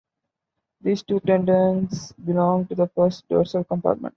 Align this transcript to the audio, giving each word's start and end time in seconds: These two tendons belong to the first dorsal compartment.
These 0.81 1.03
two 1.03 1.19
tendons 1.19 2.11
belong 2.13 2.65
to 2.69 2.73
the 2.75 2.87
first 2.87 3.27
dorsal 3.29 3.63
compartment. 3.63 4.09